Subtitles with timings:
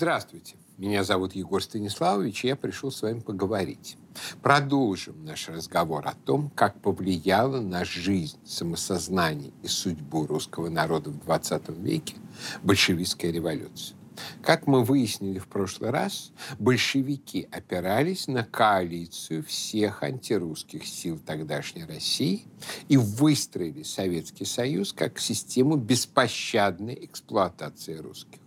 [0.00, 0.54] Здравствуйте.
[0.78, 3.98] Меня зовут Егор Станиславович, и я пришел с вами поговорить.
[4.40, 11.20] Продолжим наш разговор о том, как повлияла на жизнь, самосознание и судьбу русского народа в
[11.20, 12.14] 20 веке
[12.62, 13.94] большевистская революция.
[14.40, 22.46] Как мы выяснили в прошлый раз, большевики опирались на коалицию всех антирусских сил тогдашней России
[22.88, 28.39] и выстроили Советский Союз как систему беспощадной эксплуатации русских.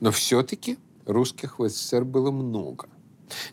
[0.00, 2.88] Но все-таки русских в СССР было много.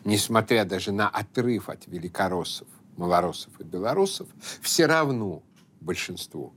[0.04, 4.28] Несмотря даже на отрыв от великороссов, малороссов и белорусов,
[4.60, 5.42] все равно
[5.80, 6.52] большинство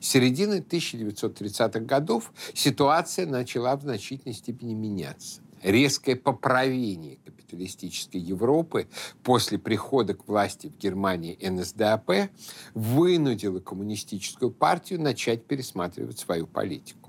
[0.00, 5.40] с середины 1930-х годов ситуация начала в значительной степени меняться.
[5.62, 8.88] Резкое поправление капиталистической Европы
[9.22, 12.30] после прихода к власти в Германии НСДАП
[12.74, 17.01] вынудило коммунистическую партию начать пересматривать свою политику.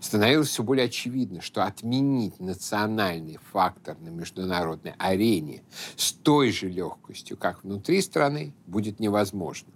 [0.00, 5.62] Становилось все более очевидно, что отменить национальный фактор на международной арене
[5.96, 9.70] с той же легкостью, как внутри страны, будет невозможно.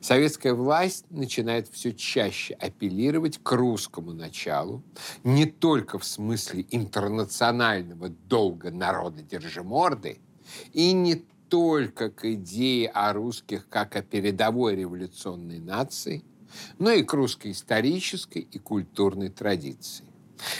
[0.00, 4.82] Советская власть начинает все чаще апеллировать к русскому началу,
[5.22, 10.18] не только в смысле интернационального долга народа держиморды,
[10.72, 16.24] и не только к идее о русских как о передовой революционной нации,
[16.78, 20.04] но и к русской исторической и культурной традиции.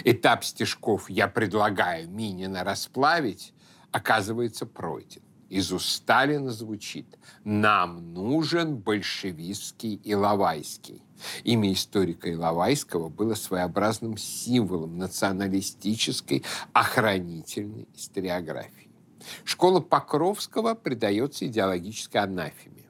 [0.04, 3.52] Этап стежков «я предлагаю Минина расплавить»
[3.92, 7.06] оказывается пройден из уст Сталина звучит
[7.44, 11.02] «Нам нужен большевистский Иловайский».
[11.44, 18.90] Имя историка Иловайского было своеобразным символом националистической охранительной историографии.
[19.44, 22.85] Школа Покровского придается идеологической анафеме.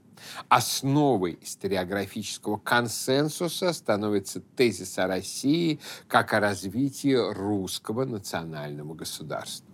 [0.48, 9.66] Основой историографического консенсуса становится тезис о России как о развитии русского национального государства.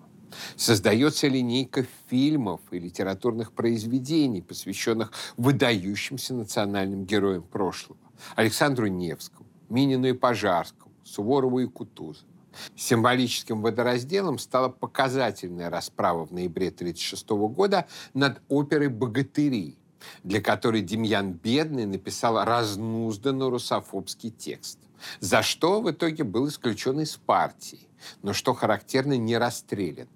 [0.56, 7.98] Создается линейка фильмов и литературных произведений, посвященных выдающимся национальным героям прошлого.
[8.34, 12.28] Александру Невскому, Минину и Пожарскому, Суворову и Кутузову.
[12.76, 19.78] Символическим водоразделом стала показательная расправа в ноябре 1936 года над оперой «Богатыри»,
[20.24, 24.78] для которой Демьян Бедный написал разнузданный русофобский текст,
[25.20, 27.88] за что в итоге был исключен из партии,
[28.22, 30.08] но, что характерно, не расстрелян.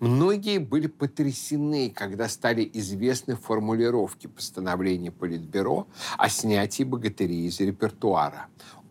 [0.00, 5.86] Многие были потрясены, когда стали известны формулировки постановления Политбюро
[6.16, 8.46] о снятии богатырей из репертуара.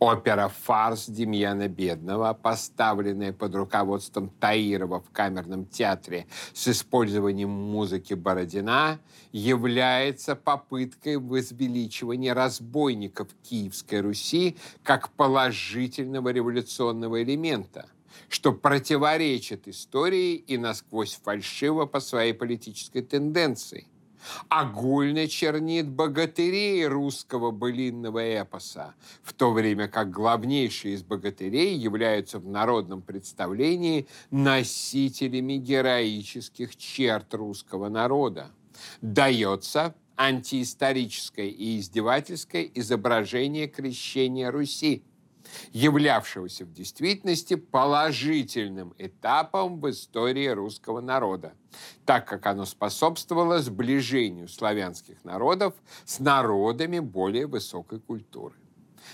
[0.06, 9.00] Опера «Фарс» Демьяна Бедного, поставленная под руководством Таирова в камерном театре с использованием музыки Бородина,
[9.32, 17.88] является попыткой возвеличивания разбойников Киевской Руси как положительного революционного элемента–
[18.30, 23.88] что противоречит истории и насквозь фальшиво по своей политической тенденции.
[24.50, 32.48] Огульно чернит богатырей русского былинного эпоса, в то время как главнейшие из богатырей являются в
[32.48, 38.52] народном представлении носителями героических черт русского народа.
[39.02, 45.04] Дается антиисторическое и издевательское изображение крещения Руси–
[45.72, 51.54] являвшегося в действительности положительным этапом в истории русского народа,
[52.06, 55.74] так как оно способствовало сближению славянских народов
[56.06, 58.56] с народами более высокой культуры.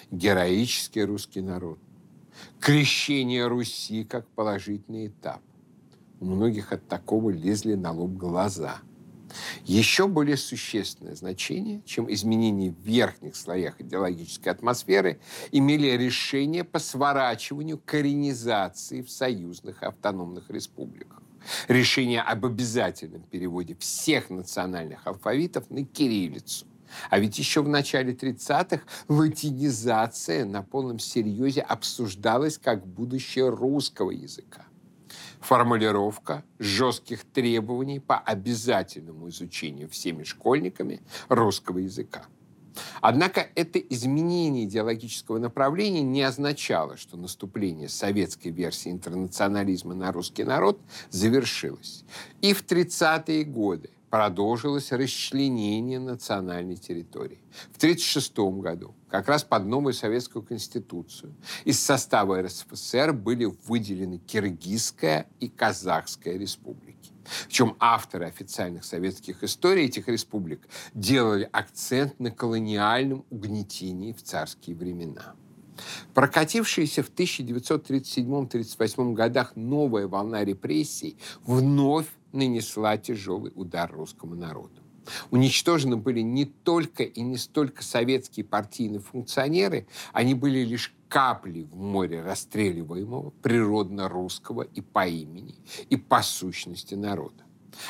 [0.09, 1.79] Героический русский народ.
[2.59, 5.41] Крещение Руси как положительный этап.
[6.19, 8.79] У многих от такого лезли на лоб глаза–
[9.66, 15.20] еще более существенное значение, чем изменения в верхних слоях идеологической атмосферы,
[15.52, 21.22] имели решения по сворачиванию коренизации в союзных автономных республиках.
[21.68, 26.68] Решение об обязательном переводе всех национальных алфавитов на кириллицу.
[27.10, 34.66] А ведь еще в начале 30-х латинизация на полном серьезе обсуждалась как будущее русского языка
[35.41, 42.26] формулировка жестких требований по обязательному изучению всеми школьниками русского языка.
[43.02, 50.79] Однако это изменение идеологического направления не означало, что наступление советской версии интернационализма на русский народ
[51.09, 52.05] завершилось.
[52.41, 57.40] И в 30-е годы продолжилось расчленение национальной территории.
[57.72, 65.28] В 1936 году, как раз под новую советскую конституцию, из состава РСФСР были выделены Киргизская
[65.40, 67.11] и Казахская республики.
[67.47, 75.35] Причем авторы официальных советских историй этих республик делали акцент на колониальном угнетении в царские времена.
[76.14, 84.82] Прокатившаяся в 1937-1938 годах новая волна репрессий вновь нанесла тяжелый удар русскому народу.
[85.32, 91.76] Уничтожены были не только и не столько советские партийные функционеры, они были лишь капли в
[91.76, 95.56] море расстреливаемого природно-русского и по имени,
[95.90, 97.44] и по сущности народа.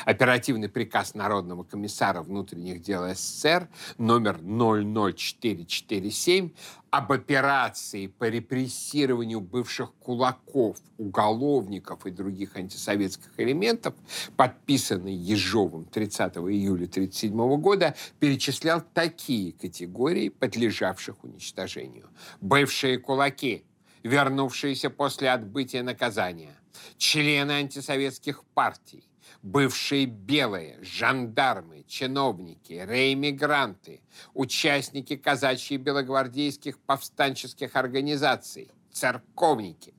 [0.04, 3.68] Оперативный приказ Народного комиссара внутренних дел СССР
[3.98, 6.50] номер 00447
[6.90, 13.94] об операции по репрессированию бывших кулаков, уголовников и других антисоветских элементов,
[14.36, 22.10] подписанный Ежовым 30 июля 1937 года, перечислял такие категории, подлежавших уничтожению.
[22.42, 23.64] Бывшие кулаки,
[24.02, 26.54] вернувшиеся после отбытия наказания,
[26.98, 29.04] члены антисоветских партий,
[29.42, 34.00] бывшие белые, жандармы, чиновники, реэмигранты,
[34.34, 39.94] участники казачьих белогвардейских повстанческих организаций, церковники.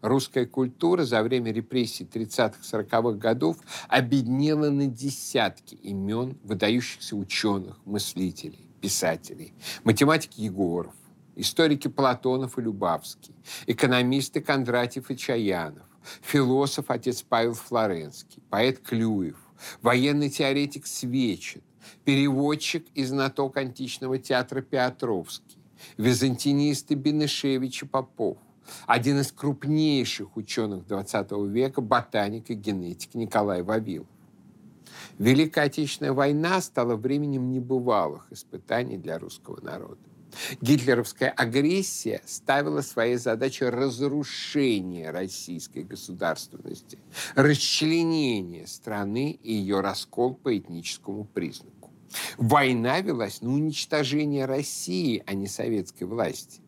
[0.00, 9.52] Русская культура за время репрессий 30-40-х годов обеднела на десятки имен выдающихся ученых, мыслителей, писателей.
[9.84, 10.94] Математик Егоров,
[11.36, 13.34] историки Платонов и Любавский,
[13.66, 15.89] экономисты Кондратьев и Чаянов,
[16.22, 19.36] философ отец Павел Флоренский, поэт Клюев,
[19.82, 21.62] военный теоретик Свечин,
[22.04, 25.58] переводчик и знаток античного театра Петровский,
[25.96, 28.38] византинисты Бенешевич и Попов,
[28.86, 34.06] один из крупнейших ученых XX века, ботаник и генетик Николай Вавилов.
[35.18, 40.09] Великая Отечественная война стала временем небывалых испытаний для русского народа.
[40.60, 46.98] Гитлеровская агрессия ставила своей задачей разрушение российской государственности,
[47.34, 51.90] расчленение страны и ее раскол по этническому признаку.
[52.38, 56.60] Война велась на уничтожение России, а не советской власти.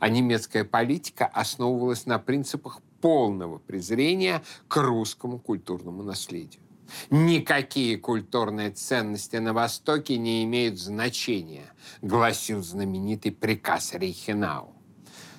[0.00, 6.62] А немецкая политика основывалась на принципах полного презрения к русскому культурному наследию.
[7.10, 14.74] Никакие культурные ценности на Востоке не имеют значения, гласил знаменитый приказ Рейхенау.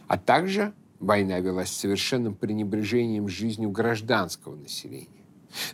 [0.07, 5.07] А также война велась с совершенным пренебрежением жизнью гражданского населения.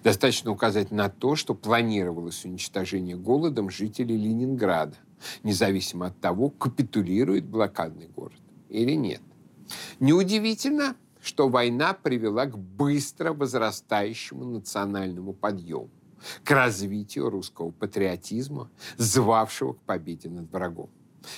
[0.04, 4.96] Достаточно указать на то, что планировалось уничтожение голодом жителей Ленинграда,
[5.44, 8.40] независимо от того, капитулирует блокадный город
[8.70, 9.22] или нет.
[10.00, 10.96] Неудивительно,
[11.26, 15.90] что война привела к быстро возрастающему национальному подъему,
[16.44, 20.90] к развитию русского патриотизма, звавшего к победе над врагом.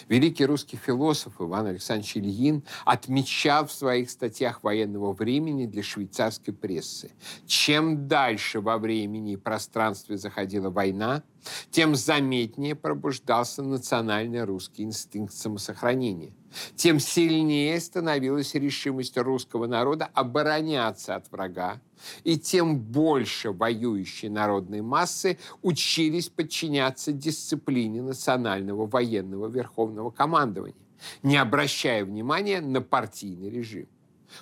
[0.10, 7.12] Великий русский философ Иван Александрович Ильин отмечал в своих статьях военного времени для швейцарской прессы.
[7.46, 11.24] Чем дальше во времени и пространстве заходила война,
[11.72, 16.34] тем заметнее пробуждался национальный русский инстинкт самосохранения–
[16.76, 21.82] тем сильнее становилась решимость русского народа обороняться от врага,
[22.24, 30.76] и тем больше воюющие народные массы учились подчиняться дисциплине национального военного верховного командования,
[31.24, 33.88] не обращая внимания на партийный режим.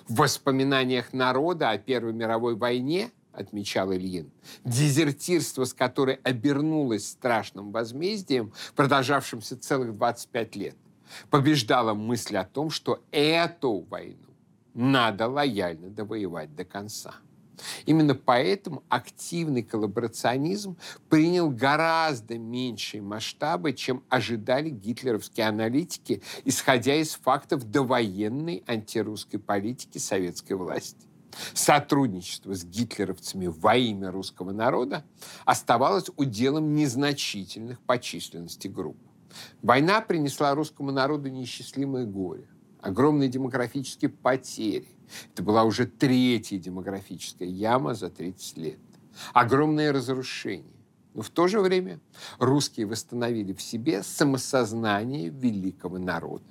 [0.08, 4.30] В воспоминаниях народа о Первой мировой войне отмечал Ильин,
[4.64, 10.76] дезертирство, с которой обернулось страшным возмездием, продолжавшимся целых 25 лет,
[11.30, 14.26] побеждала мысль о том, что эту войну
[14.74, 17.14] надо лояльно довоевать до конца.
[17.86, 20.76] Именно поэтому активный коллаборационизм
[21.08, 30.54] принял гораздо меньшие масштабы, чем ожидали гитлеровские аналитики, исходя из фактов довоенной антирусской политики советской
[30.54, 31.06] власти.
[31.54, 35.04] Сотрудничество с гитлеровцами во имя русского народа
[35.44, 38.96] оставалось уделом незначительных по численности групп.
[39.62, 42.48] Война принесла русскому народу неисчислимое горе,
[42.80, 44.88] огромные демографические потери.
[45.32, 48.78] Это была уже третья демографическая яма за 30 лет.
[49.32, 50.72] Огромное разрушение.
[51.14, 52.00] Но в то же время
[52.38, 56.44] русские восстановили в себе самосознание великого народа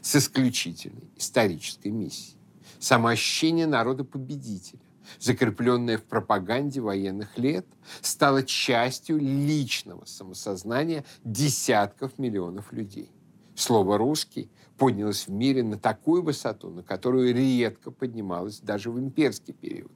[0.00, 2.41] с исключительной исторической миссией.
[2.82, 4.80] Самоощущение народа-победителя
[5.20, 7.64] закрепленная в пропаганде военных лет,
[8.00, 13.10] стала частью личного самосознания десятков миллионов людей.
[13.54, 19.54] Слово «русский» поднялось в мире на такую высоту, на которую редко поднималось даже в имперский
[19.54, 19.92] период.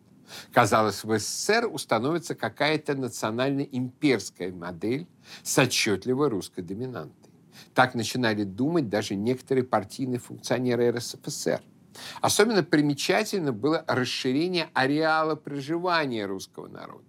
[0.52, 5.08] Казалось, в СССР установится какая-то национально-имперская модель
[5.42, 7.32] с отчетливой русской доминантой.
[7.74, 11.62] Так начинали думать даже некоторые партийные функционеры РСФСР–
[12.20, 17.04] Особенно примечательно было расширение ареала проживания русского народа.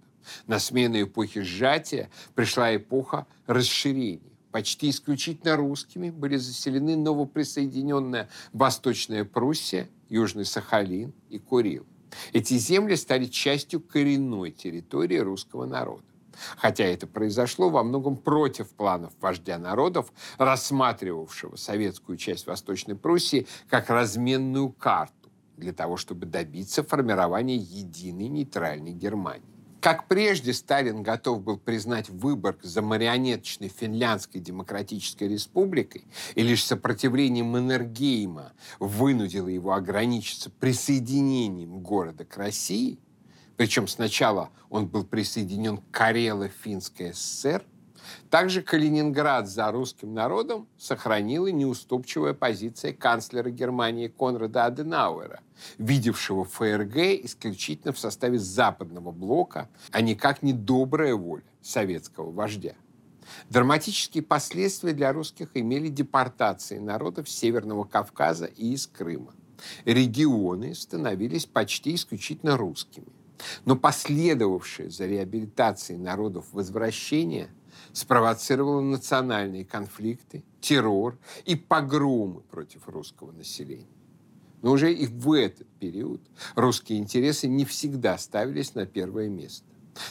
[0.46, 4.20] На смену эпохи сжатия пришла эпоха расширения.
[4.50, 11.86] По почти исключительно русскими, были заселены новоприсоединенная Восточная Пруссия, Южный Сахалин и Курил.
[12.32, 16.07] Эти земли стали частью коренной территории русского народа.
[16.56, 23.90] Хотя это произошло во многом против планов вождя народов, рассматривавшего советскую часть Восточной Пруссии как
[23.90, 25.14] разменную карту
[25.56, 29.58] для того, чтобы добиться формирования единой нейтральной Германии.
[29.80, 36.04] Как прежде, Сталин готов был признать Выборг за марионеточной Финляндской Демократической Республикой,
[36.34, 42.98] и лишь сопротивление Маннергейма вынудило его ограничиться присоединением города к России,
[43.58, 47.62] причем сначала он был присоединен к Карело-Финской ССР–
[48.30, 55.40] также Калининград за русским народом сохранила неуступчивая позиция канцлера Германии Конрада Аденауэра,
[55.78, 62.74] видевшего ФРГ исключительно в составе западного блока, а никак не добрая воля советского вождя.
[63.50, 69.34] Драматические последствия для русских имели депортации народов Северного Кавказа и из Крыма.
[69.84, 73.17] Регионы становились почти исключительно русскими.
[73.64, 77.48] Но последовавшее за реабилитацией народов возвращение
[77.92, 83.86] спровоцировала национальные конфликты, террор и погромы против русского населения.
[84.62, 86.20] Но уже и в этот период
[86.56, 89.64] русские интересы не всегда ставились на первое место.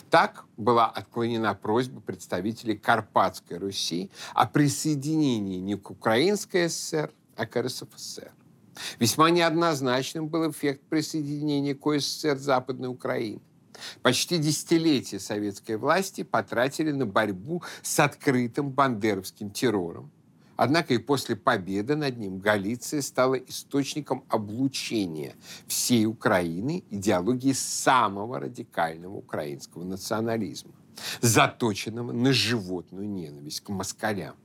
[0.10, 7.62] Так была отклонена просьба представителей Карпатской Руси о присоединении не к Украинской ССР, а к
[7.62, 8.32] РСФСР.
[9.00, 13.42] Весьма неоднозначным был эффект присоединения к СССР Западной Украины.
[14.02, 20.12] Почти десятилетие советской власти потратили на борьбу с открытым бандеровским террором.
[20.56, 25.36] Однако и после победы над ним Галиция стала источником облучения
[25.68, 30.72] всей Украины идеологии самого радикального украинского национализма,
[31.22, 34.36] заточенного на животную ненависть к москалям.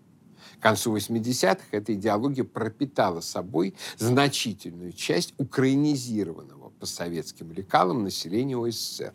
[0.62, 9.12] К концу 80-х эта идеология пропитала собой значительную часть украинизированного по советским лекалам населения ОССР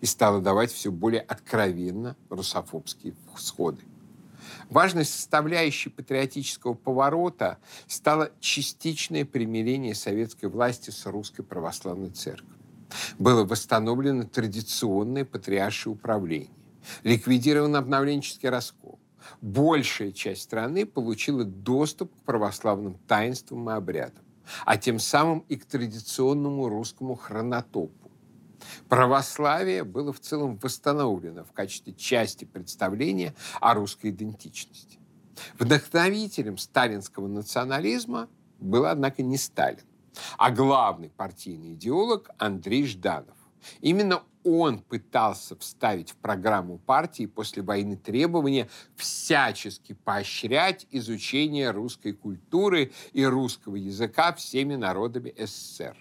[0.00, 3.84] и стала давать все более откровенно русофобские всходы.
[4.70, 12.56] Важной составляющей патриотического поворота стало частичное примирение советской власти с русской православной церковью.
[13.20, 16.50] Было восстановлено традиционное патриаршее управление,
[17.04, 18.97] ликвидирован обновленческий раскол.
[19.40, 24.24] Большая часть страны получила доступ к православным таинствам и обрядам,
[24.64, 28.08] а тем самым и к традиционному русскому хронотопу
[28.88, 34.98] Православие было в целом восстановлено в качестве части представления о русской идентичности.
[35.58, 38.28] Вдохновителем сталинского национализма
[38.58, 39.84] был, однако, не Сталин,
[40.36, 43.37] а главный партийный идеолог Андрей Жданов.
[43.80, 52.92] Именно он пытался вставить в программу партии после войны требования всячески поощрять изучение русской культуры
[53.12, 55.96] и русского языка всеми народами СССР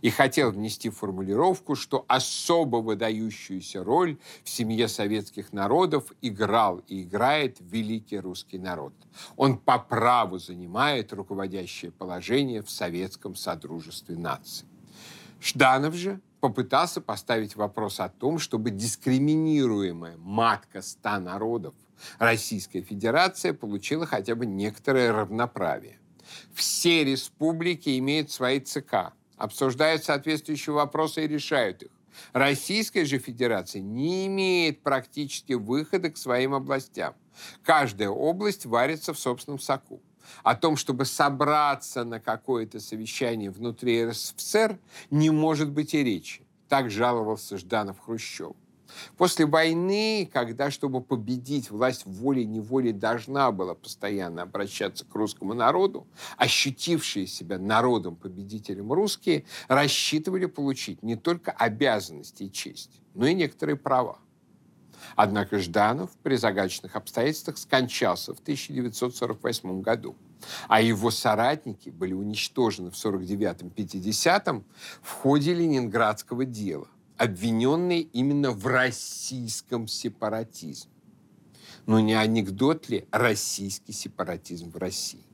[0.00, 7.58] и хотел внести формулировку, что особо выдающуюся роль в семье советских народов играл и играет
[7.60, 8.94] великий русский народ.
[9.36, 14.66] Он по праву занимает руководящее положение в советском содружестве наций.
[15.40, 21.74] Жданов же попытался поставить вопрос о том, чтобы дискриминируемая матка ста народов
[22.20, 25.98] Российская Федерация получила хотя бы некоторое равноправие.
[26.54, 31.90] Все республики имеют свои ЦК, обсуждают соответствующие вопросы и решают их.
[32.32, 37.14] Российская же Федерация не имеет практически выхода к своим областям.
[37.64, 40.00] Каждая область варится в собственном соку.
[40.42, 44.78] О том, чтобы собраться на какое-то совещание внутри РСФСР,
[45.10, 46.42] не может быть и речи.
[46.68, 48.52] Так жаловался Жданов Хрущев.
[49.16, 56.06] После войны, когда, чтобы победить, власть волей-неволей должна была постоянно обращаться к русскому народу,
[56.36, 64.18] ощутившие себя народом-победителем русские рассчитывали получить не только обязанности и честь, но и некоторые права.
[65.14, 70.16] Однако Жданов при загадочных обстоятельствах скончался в 1948 году,
[70.68, 74.64] а его соратники были уничтожены в 49-50
[75.02, 80.90] в ходе Ленинградского дела обвиненные именно в российском сепаратизме.
[81.86, 85.25] Но не анекдот ли российский сепаратизм в России?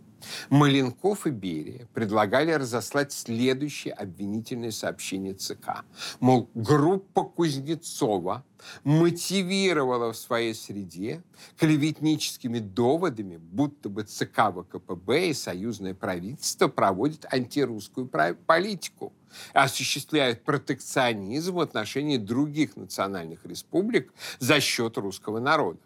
[0.51, 5.85] Маленков и Берия предлагали разослать следующее обвинительное сообщение ЦК.
[6.21, 8.45] Мол, группа Кузнецова
[8.85, 11.23] мотивировала в своей среде
[11.59, 19.13] клеветническими доводами, будто бы ЦК ВКПБ и союзное правительство проводят антирусскую политику,
[19.53, 25.81] осуществляют протекционизм в отношении других национальных республик за счет русского народа.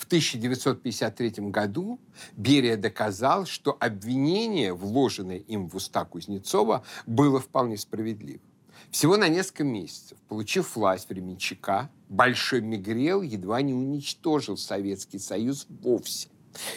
[0.00, 2.00] В 1953 году
[2.34, 8.40] Берия доказал, что обвинение, вложенное им в уста Кузнецова, было вполне справедливо.
[8.90, 16.30] Всего на несколько месяцев, получив власть временчака, Большой Мигрел едва не уничтожил Советский Союз вовсе,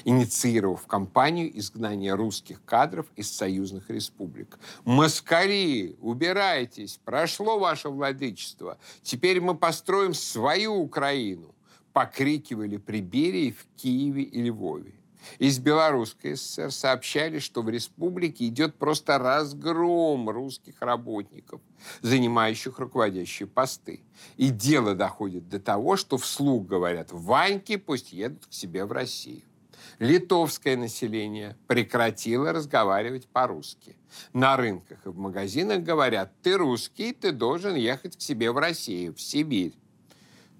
[0.03, 4.59] инициировав кампанию изгнания русских кадров из союзных республик.
[4.83, 6.99] «Москари, убирайтесь!
[7.05, 8.77] Прошло ваше владычество!
[9.01, 11.52] Теперь мы построим свою Украину!»
[11.93, 14.93] Покрикивали при Берии в Киеве и Львове.
[15.39, 21.61] Из Белорусской ССР сообщали, что в республике идет просто разгром русских работников,
[22.01, 24.01] занимающих руководящие посты.
[24.37, 29.43] И дело доходит до того, что вслух говорят «Ваньки пусть едут к себе в Россию».
[29.99, 33.95] Литовское население прекратило разговаривать по-русски.
[34.31, 39.13] На рынках и в магазинах говорят «Ты русский, ты должен ехать к себе в Россию,
[39.13, 39.73] в Сибирь».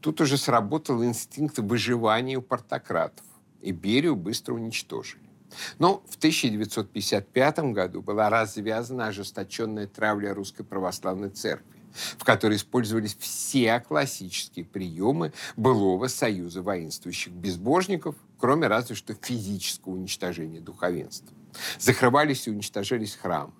[0.03, 3.25] Тут уже сработал инстинкт выживания у портократов
[3.61, 5.23] и Берию быстро уничтожили.
[5.79, 11.79] Но в 1955 году была развязана ожесточенная травля Русской Православной Церкви,
[12.17, 20.59] в которой использовались все классические приемы былого союза воинствующих безбожников, кроме разве что физического уничтожения
[20.59, 21.33] духовенства.
[21.79, 23.53] Закрывались и уничтожались храмы,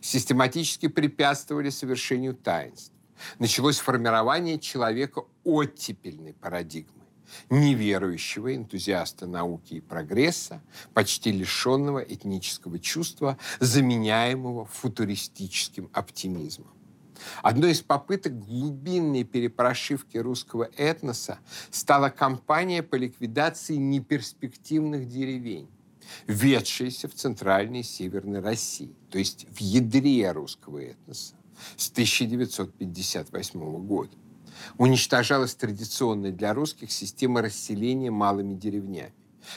[0.00, 2.94] систематически препятствовали совершению таинств.
[3.38, 7.00] Началось формирование человека оттепельной парадигмы
[7.48, 10.62] неверующего энтузиаста науки и прогресса,
[10.94, 16.72] почти лишенного этнического чувства, заменяемого футуристическим оптимизмом.
[17.42, 21.38] Одной из попыток глубинной перепрошивки русского этноса
[21.70, 25.68] стала кампания по ликвидации неперспективных деревень,
[26.26, 31.34] ведшаяся в центральной и северной России, то есть в ядре русского этноса
[31.76, 34.16] с 1958 года
[34.78, 39.14] уничтожалась традиционная для русских система расселения малыми деревнями.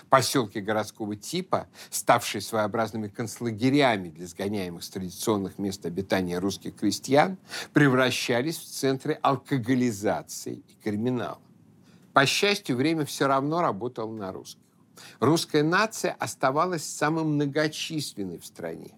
[0.09, 7.37] Поселки городского типа, ставшие своеобразными концлагерями для сгоняемых с традиционных мест обитания русских крестьян,
[7.73, 11.41] превращались в центры алкоголизации и криминала.
[12.13, 14.61] По счастью, время все равно работало на русских.
[15.19, 18.91] Русская нация оставалась самой многочисленной в стране.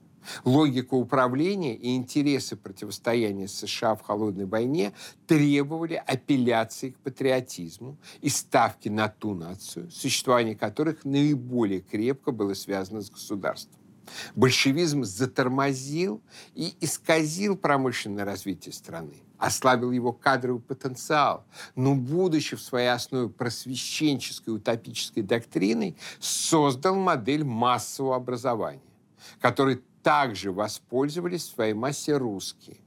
[0.43, 4.93] Логика управления и интересы противостояния США в холодной войне
[5.27, 13.01] требовали апелляции к патриотизму и ставки на ту нацию, существование которых наиболее крепко было связано
[13.01, 13.79] с государством.
[14.35, 16.21] Большевизм затормозил
[16.53, 24.55] и исказил промышленное развитие страны, ослабил его кадровый потенциал, но, будучи в своей основе просвещенческой
[24.55, 28.81] утопической доктриной, создал модель массового образования,
[29.39, 32.77] который также воспользовались своей массе русские.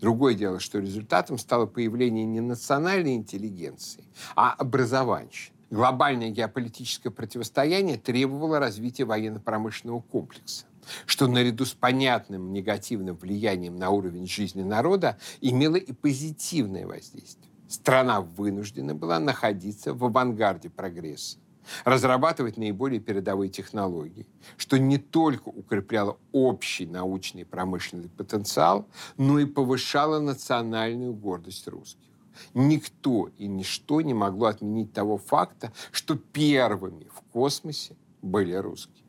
[0.00, 5.54] Другое дело, что результатом стало появление не национальной интеллигенции, а образованщины.
[5.68, 10.64] Глобальное геополитическое противостояние требовало развития военно-промышленного комплекса
[11.06, 17.50] что наряду с понятным негативным влиянием на уровень жизни народа имело и позитивное воздействие.
[17.68, 21.38] Страна вынуждена была находиться в авангарде прогресса
[21.84, 29.44] разрабатывать наиболее передовые технологии, что не только укрепляло общий научный и промышленный потенциал, но и
[29.44, 32.08] повышало национальную гордость русских.
[32.52, 39.04] Никто и ничто не могло отменить того факта, что первыми в космосе были русские.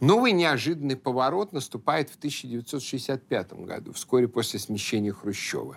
[0.00, 5.76] Новый неожиданный поворот наступает в 1965 году, вскоре после смещения Хрущева.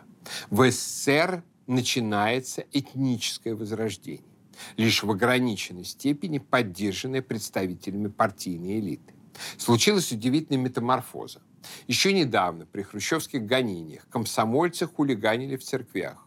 [0.50, 4.33] В СССР начинается этническое возрождение
[4.78, 9.14] лишь в ограниченной степени поддержанная представителями партийной элиты.
[9.58, 11.42] Случилась удивительная метаморфоза.
[11.88, 16.18] Еще недавно при хрущевских гонениях комсомольцы хулиганили в церквях.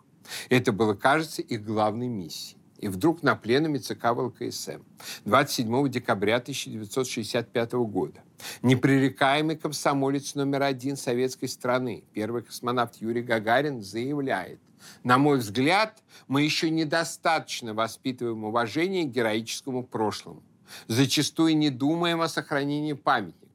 [0.49, 2.59] Это было, кажется, их главной миссией.
[2.79, 4.83] И вдруг на пленуме ЦК ВЛКСМ
[5.25, 8.23] 27 декабря 1965 года
[8.63, 14.61] непререкаемый комсомолец номер один советской страны, первый космонавт Юрий Гагарин, заявляет,
[15.05, 20.43] на мой взгляд, мы еще недостаточно воспитываем уважение к героическому прошлому.
[20.89, 23.47] Зачастую не думаем о сохранении памятников.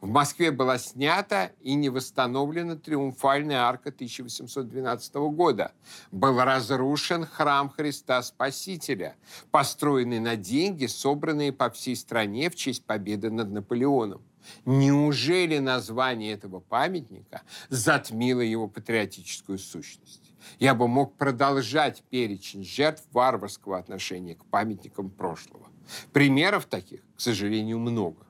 [0.00, 5.72] В Москве была снята и не восстановлена триумфальная арка 1812 года.
[6.10, 9.16] Был разрушен храм Христа Спасителя,
[9.50, 14.22] построенный на деньги, собранные по всей стране в честь победы над Наполеоном.
[14.64, 20.27] Неужели название этого памятника затмило его патриотическую сущность?
[20.58, 25.68] Я бы мог продолжать перечень жертв варварского отношения к памятникам прошлого.
[26.12, 28.26] Примеров таких, к сожалению, много.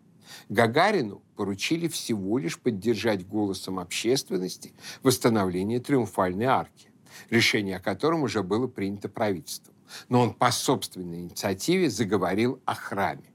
[0.49, 6.91] Гагарину поручили всего лишь поддержать голосом общественности восстановление Триумфальной арки,
[7.31, 9.75] решение о котором уже было принято правительством.
[10.11, 13.33] но он по собственной инициативе заговорил о храме.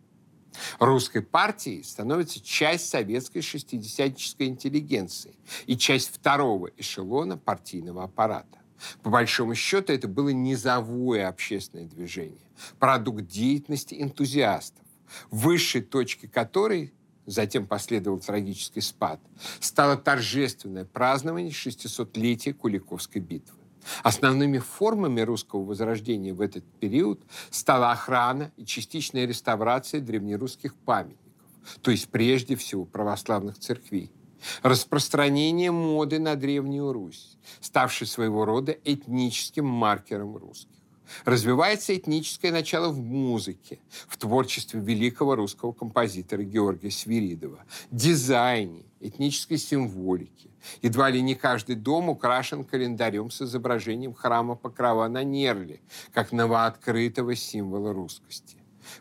[0.79, 8.59] Русской партией становится часть советской шестидесятнической интеллигенции и часть второго эшелона партийного аппарата.
[9.01, 12.45] По большому счету, это было низовое общественное движение,
[12.79, 14.83] продукт деятельности энтузиастов,
[15.31, 16.93] высшей точкой которой
[17.25, 19.19] затем последовал трагический спад,
[19.59, 23.57] стало торжественное празднование 600-летия Куликовской битвы.
[24.01, 31.19] Основными формами русского возрождения в этот период стала охрана и частичная реставрация древнерусских памятников,
[31.81, 34.11] то есть прежде всего православных церквей,
[34.61, 40.73] распространение моды на Древнюю Русь, ставшей своего рода этническим маркером русских.
[41.25, 50.49] Развивается этническое начало в музыке, в творчестве великого русского композитора Георгия Свиридова, дизайне, этнической символике.
[50.81, 55.81] Едва ли не каждый дом украшен календарем с изображением храма Покрова на Нерле,
[56.13, 58.57] как новооткрытого символа русскости.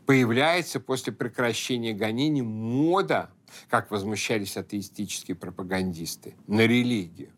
[0.07, 3.31] Появляется после прекращения гонений мода,
[3.69, 7.31] как возмущались атеистические пропагандисты, на религию.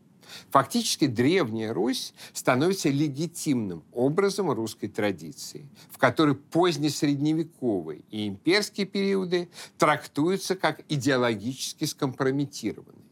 [0.50, 9.48] Фактически Древняя Русь становится легитимным образом русской традиции, в которой позднесредневековые и имперские периоды
[9.78, 13.04] трактуются как идеологически скомпрометированные.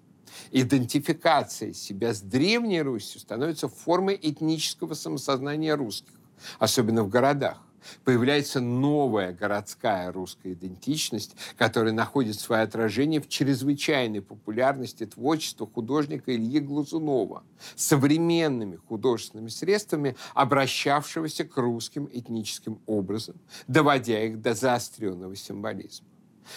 [0.50, 6.14] Идентификация себя с Древней Русью становится формой этнического самосознания русских,
[6.58, 7.62] особенно в городах
[8.04, 16.60] появляется новая городская русская идентичность, которая находит свое отражение в чрезвычайной популярности творчества художника Ильи
[16.60, 17.44] Глазунова,
[17.76, 26.06] современными художественными средствами, обращавшегося к русским этническим образом, доводя их до заостренного символизма.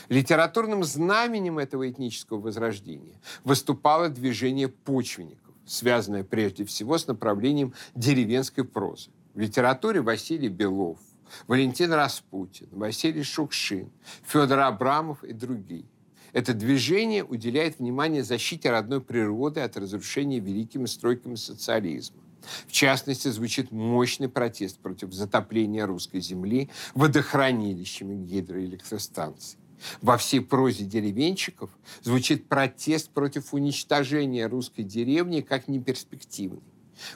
[0.10, 9.10] Литературным знаменем этого этнического возрождения выступало движение почвенников, связанное прежде всего с направлением деревенской прозы.
[9.34, 11.00] В литературе Василий Белов,
[11.48, 13.92] Валентин Распутин, Василий Шукшин,
[14.24, 15.86] Федор Абрамов и другие.
[16.34, 22.22] Это движение уделяет внимание защите родной природы от разрушения великими стройками социализма.
[22.68, 29.58] В частности, звучит мощный протест против затопления русской земли водохранилищами гидроэлектростанций.
[30.02, 31.70] Во всей прозе деревенщиков
[32.02, 36.62] звучит протест против уничтожения русской деревни как неперспективной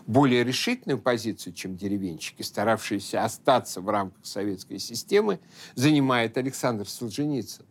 [0.08, 5.40] более решительную позицию, чем деревенщики, старавшиеся остаться в рамках советской системы,
[5.76, 7.66] занимает Александр Солженицын.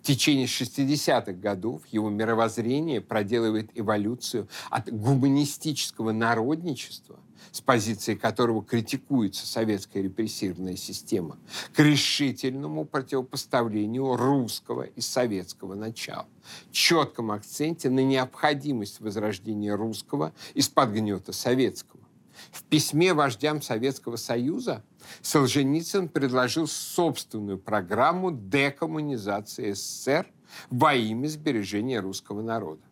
[0.00, 7.18] В течение 60-х годов его мировоззрение проделывает эволюцию от гуманистического народничества
[7.52, 11.38] с позиции которого критикуется советская репрессивная система,
[11.74, 16.26] к решительному противопоставлению русского и советского начала,
[16.70, 22.00] четком акценте на необходимость возрождения русского из-под гнета советского.
[22.50, 24.84] В письме вождям Советского Союза
[25.22, 30.26] Солженицын предложил собственную программу декоммунизации СССР
[30.70, 32.82] во имя сбережения русского народа,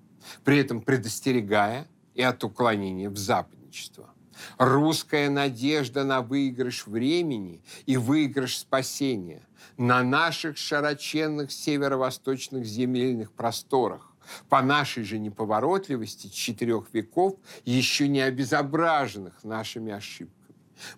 [0.44, 4.13] при этом предостерегая и от уклонения в западничество.
[4.58, 9.42] Русская надежда на выигрыш времени и выигрыш спасения
[9.76, 14.12] на наших широченных северо-восточных земельных просторах,
[14.48, 20.34] по нашей же неповоротливости четырех веков, еще не обезображенных нашими ошибками.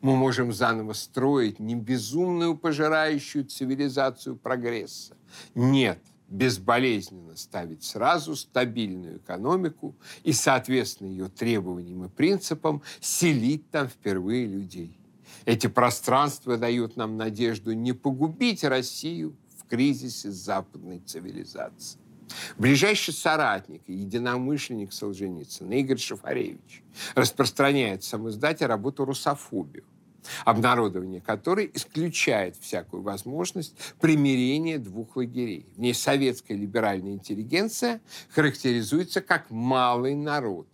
[0.01, 5.17] Мы можем заново строить не безумную пожирающую цивилизацию прогресса.
[5.55, 14.47] Нет– безболезненно ставить сразу стабильную экономику и, соответственно, ее требованиям и принципам, селить там впервые
[14.47, 14.99] людей.
[15.45, 22.01] Эти пространства дают нам надежду не погубить Россию в кризисе западной цивилизации.
[22.59, 26.83] Ближайший соратник и единомышленник Солженицына Игорь Шафаревич
[27.15, 29.85] распространяет в самом издате работу «Русофобию»,
[30.45, 35.67] обнародование которой исключает всякую возможность примирения двух лагерей.
[35.77, 40.69] В ней советская либеральная интеллигенция характеризуется как малый народ,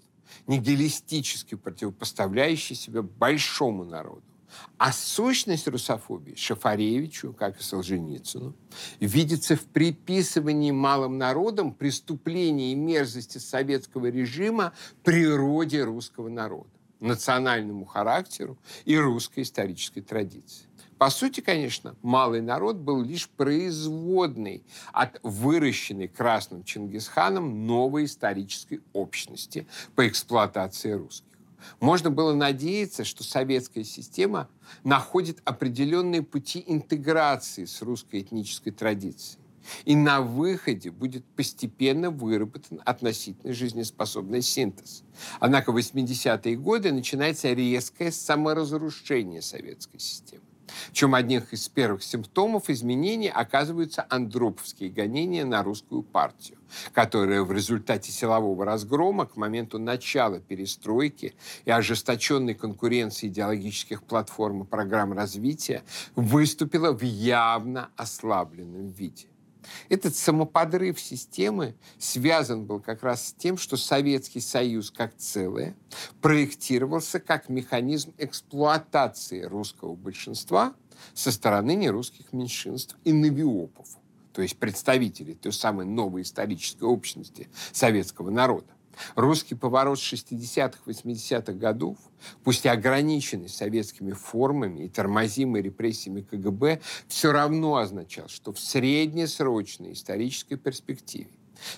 [0.46, 4.22] нигилистически противопоставляющий себя большому народу.
[4.76, 8.54] А сущность русофобии Шафаревичу, как и Солженицыну,
[9.00, 16.68] видится в приписывании малым народам преступлений и мерзости советского режима природе русского народа
[17.02, 20.66] национальному характеру и русской исторической традиции.
[20.98, 24.62] По сути, конечно, малый народ был лишь производной
[24.92, 31.26] от выращенной красным Чингисханом новой исторической общности по эксплуатации русских.
[31.80, 34.48] Можно было надеяться, что советская система
[34.84, 39.41] находит определенные пути интеграции с русской этнической традицией.
[39.84, 45.04] И на выходе будет постепенно выработан относительно жизнеспособный синтез.
[45.40, 50.42] Однако в 80-е годы начинается резкое саморазрушение советской системы.
[50.92, 56.58] Чем одним из первых симптомов изменений оказываются андроповские гонения на русскую партию,
[56.92, 64.66] которая в результате силового разгрома к моменту начала перестройки и ожесточенной конкуренции идеологических платформ и
[64.66, 65.82] программ развития
[66.14, 69.31] выступила в явно ослабленном виде.
[69.88, 75.76] Этот самоподрыв системы связан был как раз с тем, что Советский Союз как целое
[76.20, 80.74] проектировался как механизм эксплуатации русского большинства
[81.14, 83.88] со стороны нерусских меньшинств и навиопов,
[84.32, 88.72] то есть представителей той самой новой исторической общности советского народа.
[89.14, 91.96] Русский поворот 60-х, 80-х годов,
[92.44, 99.92] пусть и ограниченный советскими формами и тормозимый репрессиями КГБ, все равно означал, что в среднесрочной
[99.92, 101.28] исторической перспективе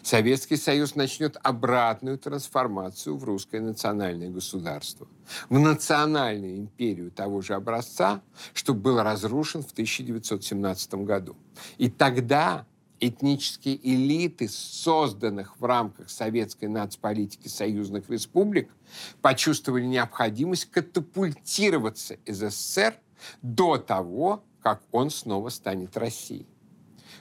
[0.02, 5.06] Советский Союз начнет обратную трансформацию в русское национальное государство,
[5.48, 11.36] в национальную империю того же образца, что был разрушен в 1917 году.
[11.78, 12.66] И тогда
[13.00, 18.70] этнические элиты, созданных в рамках советской нацполитики союзных республик,
[19.20, 22.94] почувствовали необходимость катапультироваться из СССР
[23.42, 26.46] до того, как он снова станет Россией.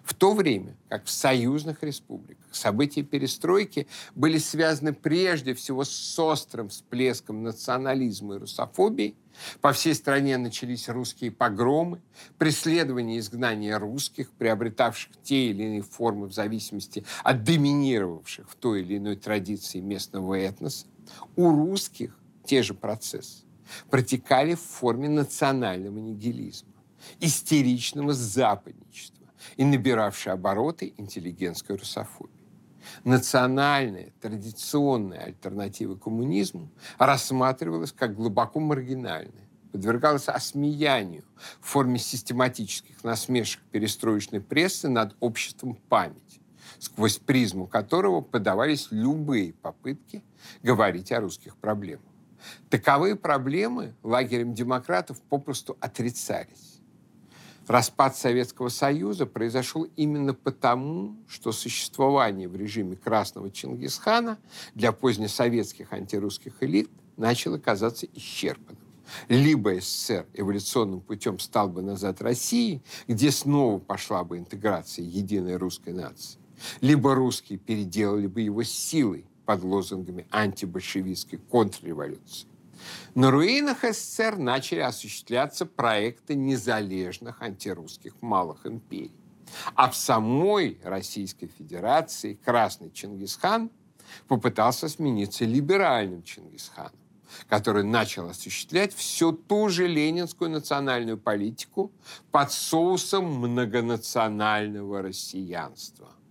[0.04, 6.68] В то время как в союзных республиках события перестройки были связаны прежде всего с острым
[6.70, 9.16] всплеском национализма и русофобии,
[9.62, 12.02] по всей стране начались русские погромы,
[12.38, 18.82] преследование и изгнание русских, приобретавших те или иные формы в зависимости от доминировавших в той
[18.82, 20.86] или иной традиции местного этноса.
[21.36, 23.46] У русских те же процессы
[23.90, 26.74] протекали в форме национального нигилизма,
[27.20, 29.23] истеричного западничества
[29.58, 32.44] и набиравшей обороты интеллигентской русофобии
[33.04, 41.24] национальная, традиционная альтернатива коммунизму рассматривалась как глубоко маргинальная, подвергалась осмеянию
[41.60, 46.42] в форме систематических насмешек перестроечной прессы над обществом памяти,
[46.80, 50.24] сквозь призму которого подавались любые попытки
[50.62, 52.06] говорить о русских проблемах.
[52.70, 56.73] Таковые проблемы лагерем демократов попросту отрицались.
[57.68, 64.38] Распад Советского Союза произошел именно потому, что существование в режиме Красного Чингисхана
[64.76, 68.84] для позднесоветских антирусских элит начало казаться исчерпанным.
[69.30, 75.94] Либо СССР эволюционным путем стал бы назад России, где снова пошла бы интеграция единой русской
[75.94, 76.40] нации,
[76.82, 82.48] либо русские переделали бы его силой под лозунгами антибольшевистской контрреволюции.
[83.16, 89.16] На руинах СССР начали осуществляться проекты незалежных антирусских малых империй.
[89.76, 93.70] А в самой Российской Федерации Красный Чингисхан
[94.28, 96.92] попытался смениться либеральным Чингисханом,
[97.48, 101.92] который начал осуществлять всю ту же ленинскую национальную политику
[102.32, 106.10] под соусом многонационального россиянства–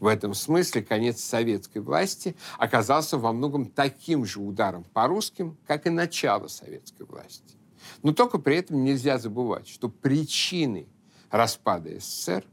[0.00, 5.86] в этом смысле конец советской власти оказался во многом таким же ударом по русским, как
[5.86, 7.54] и начало советской власти.
[8.02, 10.88] Но только при этом нельзя забывать, что причиной
[11.30, 12.44] распада СССР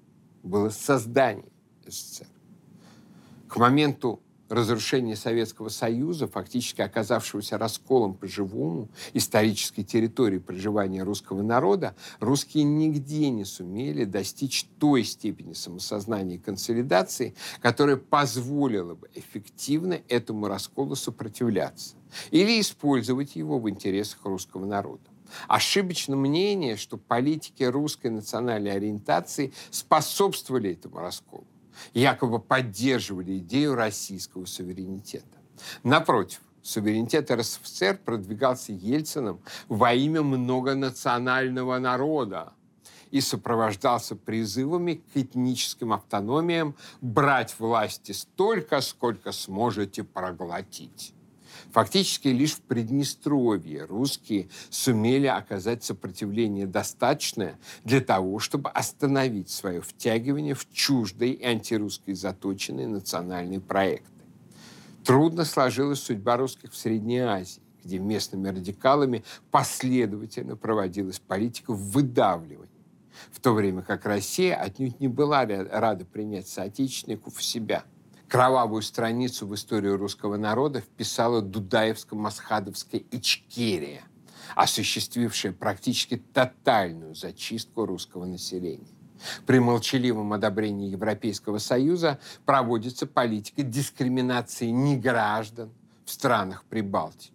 [0.43, 1.49] было создание
[1.87, 2.27] СССР.
[3.47, 12.63] К моменту разрушения Советского Союза, фактически оказавшегося расколом по-живому исторической территории проживания русского народа, русские
[12.63, 20.95] нигде не сумели достичь той степени самосознания и консолидации, которая позволила бы эффективно этому расколу
[20.95, 21.95] сопротивляться
[22.31, 25.03] или использовать его в интересах русского народа.
[25.47, 31.45] Ошибочно мнение, что политики русской национальной ориентации способствовали этому расколу
[31.93, 35.25] якобы поддерживали идею российского суверенитета.
[35.83, 42.53] Напротив, суверенитет РСФСР продвигался Ельцином во имя многонационального народа
[43.11, 51.13] и сопровождался призывами к этническим автономиям брать власти столько, сколько сможете проглотить.
[51.71, 60.53] Фактически лишь в Приднестровье русские сумели оказать сопротивление достаточное для того, чтобы остановить свое втягивание
[60.53, 64.11] в чуждые и антирусские заточенные национальные проекты.
[65.03, 72.69] Трудно сложилась судьба русских в Средней Азии, где местными радикалами последовательно проводилась политика выдавливания,
[73.31, 77.83] в то время как Россия отнюдь не была рада принять соотечественников в себя–
[78.29, 84.03] Кровавую страницу в историю русского народа вписала Дудаевско-Масхадовская Ичкерия,
[84.53, 88.87] осуществившая практически тотальную зачистку русского населения.
[89.45, 95.71] При молчаливом одобрении Европейского Союза проводится политика дискриминации неграждан
[96.03, 97.31] в странах Прибалтики.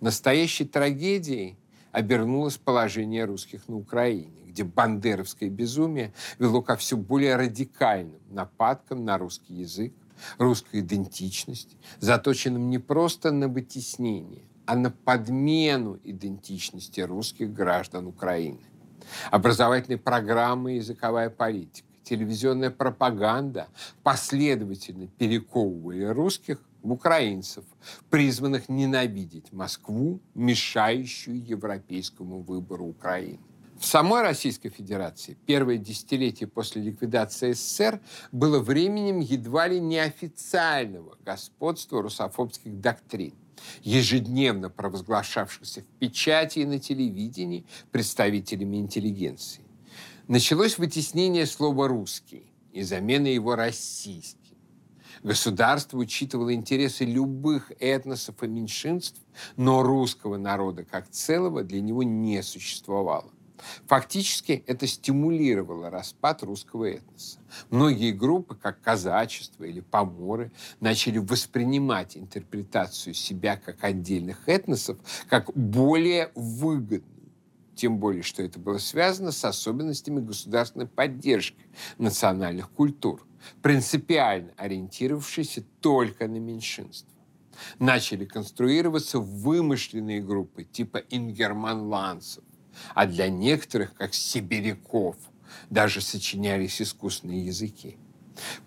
[0.00, 1.56] Настоящей трагедией
[1.92, 9.16] обернулось положение русских на Украине, где бандеровское безумие вело ко все более радикальным нападкам на
[9.16, 9.92] русский язык,
[10.38, 18.60] русскую идентичность, заточенным не просто на вытеснение, а на подмену идентичности русских граждан Украины.
[19.30, 23.68] Образовательные программы и языковая политика, телевизионная пропаганда
[24.02, 27.64] последовательно перековывали русских в украинцев,
[28.10, 33.40] призванных ненавидеть Москву, мешающую европейскому выбору Украины.
[33.78, 38.00] В самой Российской Федерации первое десятилетие после ликвидации СССР
[38.32, 43.34] было временем едва ли неофициального господства русофобских доктрин,
[43.82, 49.62] ежедневно провозглашавшихся в печати и на телевидении представителями интеллигенции.
[50.26, 54.56] Началось вытеснение слова «русский» и замена его «российский».
[55.22, 59.20] Государство учитывало интересы любых этносов и меньшинств,
[59.56, 63.30] но русского народа как целого для него не существовало.
[63.86, 67.38] Фактически это стимулировало распад русского этноса.
[67.70, 76.30] Многие группы, как казачество или поморы, начали воспринимать интерпретацию себя как отдельных этносов как более
[76.34, 77.04] выгодную.
[77.74, 81.64] Тем более, что это было связано с особенностями государственной поддержки
[81.96, 83.24] национальных культур,
[83.62, 87.08] принципиально ориентировавшейся только на меньшинство
[87.78, 92.44] начали конструироваться вымышленные группы типа ингерманландцев,
[92.94, 95.16] а для некоторых, как сибиряков,
[95.70, 97.96] даже сочинялись искусственные языки.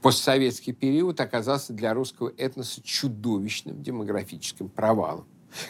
[0.01, 5.27] Постсоветский период оказался для русского этноса чудовищным демографическим провалом.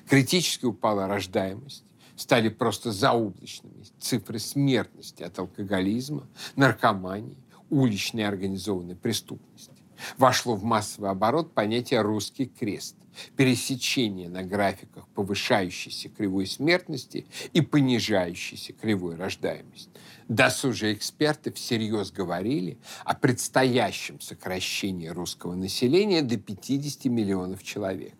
[0.07, 1.83] Критически упала рождаемость,
[2.15, 7.37] стали просто заоблачными цифры смертности от алкоголизма, наркомании,
[7.69, 9.71] уличной организованной преступности.
[10.17, 12.95] Вошло в массовый оборот понятие «русский крест»,
[13.35, 19.89] пересечение на графиках повышающейся кривой смертности и понижающейся кривой рождаемости.
[20.27, 28.13] Досужие эксперты всерьез говорили о предстоящем сокращении русского населения до 50 миллионов человек.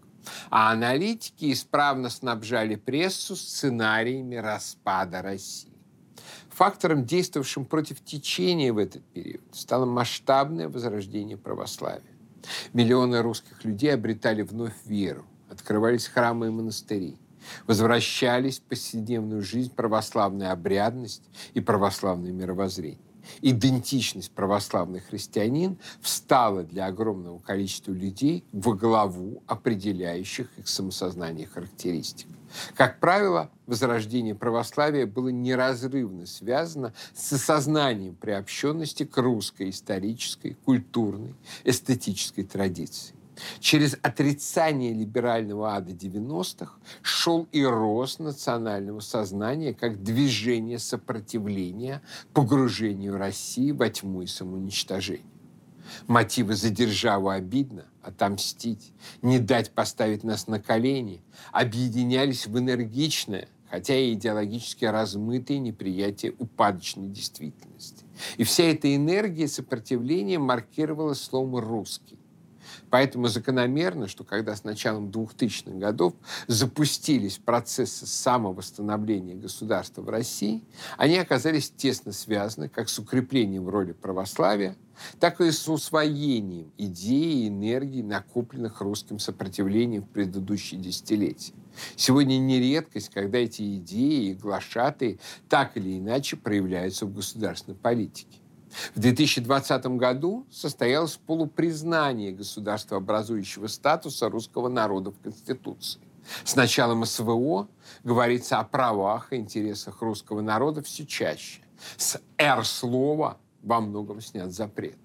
[0.49, 5.71] А аналитики исправно снабжали прессу сценариями распада России.
[6.49, 12.10] Фактором, действовавшим против течения в этот период, стало масштабное возрождение православия.
[12.73, 17.17] Миллионы русских людей обретали вновь веру, открывались храмы и монастыри,
[17.67, 21.23] возвращались в повседневную жизнь православная обрядность
[21.53, 23.10] и православное мировоззрение.
[23.41, 32.27] Идентичность православный христианин встала для огромного количества людей во главу определяющих их самосознание характеристик.
[32.75, 42.43] Как правило, возрождение православия было неразрывно связано с осознанием приобщенности к русской исторической, культурной, эстетической
[42.43, 43.15] традиции.
[43.59, 52.01] Через отрицание либерального ада 90-х шел и рост национального сознания как движение сопротивления
[52.33, 55.25] погружению России во тьму и самоуничтожение.
[56.07, 63.95] Мотивы за державу обидно, отомстить, не дать поставить нас на колени, объединялись в энергичное, хотя
[63.95, 68.05] и идеологически размытое неприятие упадочной действительности.
[68.37, 72.20] И вся эта энергия сопротивления маркировалась словом «русский».
[72.91, 76.13] Поэтому закономерно, что когда с началом 2000-х годов
[76.47, 80.61] запустились процессы самовосстановления государства в России,
[80.97, 84.75] они оказались тесно связаны как с укреплением роли православия,
[85.21, 91.53] так и с усвоением идеи и энергии, накопленных русским сопротивлением в предыдущие десятилетия.
[91.95, 98.40] Сегодня не редкость, когда эти идеи и глашатые так или иначе проявляются в государственной политике.
[98.95, 106.01] В 2020 году состоялось полупризнание государства образующего статуса русского народа в Конституции.
[106.43, 107.67] С началом СВО
[108.03, 111.61] говорится о правах и интересах русского народа все чаще.
[111.97, 112.63] С «р»
[113.63, 114.97] во многом снят запрет.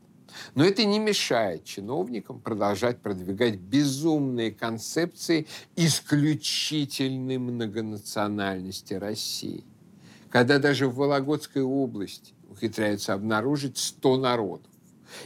[0.55, 5.47] Но это не мешает чиновникам продолжать продвигать безумные концепции
[5.77, 9.65] исключительной многонациональности России.
[10.31, 14.73] Когда даже в Вологодской области ухитряются обнаружить 100 народов.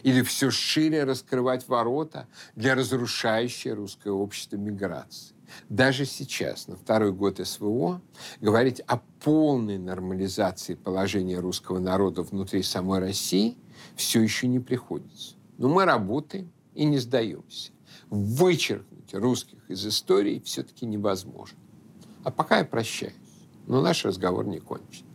[0.02, 5.34] Или все шире раскрывать ворота для разрушающей русское общество миграции.
[5.68, 8.00] Даже сейчас, на второй год СВО,
[8.40, 13.56] говорить о полной нормализации положения русского народа внутри самой России
[13.96, 15.34] все еще не приходится.
[15.58, 17.72] Но мы работаем и не сдаемся.
[18.10, 21.58] Вычеркнуть русских из истории все-таки невозможно.
[22.22, 23.14] А пока я прощаюсь.
[23.66, 25.09] Но наш разговор не кончен.